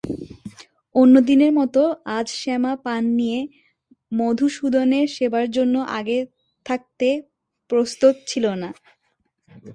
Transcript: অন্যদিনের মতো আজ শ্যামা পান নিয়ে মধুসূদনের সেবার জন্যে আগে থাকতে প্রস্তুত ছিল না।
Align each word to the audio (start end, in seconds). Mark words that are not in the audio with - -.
অন্যদিনের 0.95 1.51
মতো 1.53 1.81
আজ 2.17 2.27
শ্যামা 2.41 2.73
পান 2.75 3.03
নিয়ে 3.15 3.39
মধুসূদনের 4.11 5.05
সেবার 5.07 5.45
জন্যে 5.51 5.81
আগে 5.99 6.19
থাকতে 6.65 7.07
প্রস্তুত 7.71 8.15
ছিল 8.27 8.45
না। 8.53 8.69